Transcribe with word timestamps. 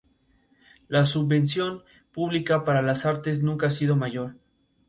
La 0.87 1.05
subvención 1.05 1.83
pública 2.11 2.65
para 2.65 2.81
las 2.81 3.05
artes 3.05 3.43
nunca 3.43 3.67
ha 3.67 3.69
sido 3.69 3.95
mayor. 3.95 4.35